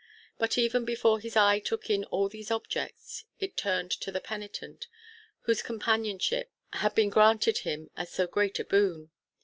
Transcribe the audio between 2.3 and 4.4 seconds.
objects, it turned to the